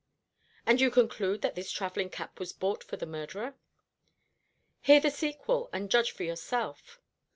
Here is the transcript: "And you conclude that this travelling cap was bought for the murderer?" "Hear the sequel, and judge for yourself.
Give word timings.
"And 0.65 0.81
you 0.81 0.89
conclude 0.89 1.43
that 1.43 1.53
this 1.53 1.71
travelling 1.71 2.09
cap 2.09 2.39
was 2.39 2.53
bought 2.53 2.83
for 2.83 2.97
the 2.97 3.05
murderer?" 3.05 3.53
"Hear 4.81 4.99
the 4.99 5.11
sequel, 5.11 5.69
and 5.71 5.91
judge 5.91 6.09
for 6.09 6.23
yourself. 6.23 6.99